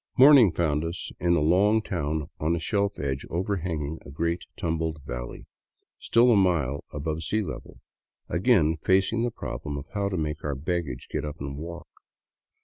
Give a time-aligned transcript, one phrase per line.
[0.17, 4.99] Morning found us in a long town on a shelf edge overhanging a great tumbled
[5.05, 5.45] valley,
[5.99, 7.79] still a mile above sea level,
[8.27, 11.87] again facing the problem of how to make our baggage get up and walk.